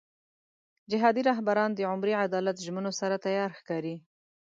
[0.91, 3.95] جهادي رهبران د عمري عدالت ژمنو سره تیار ښکاري.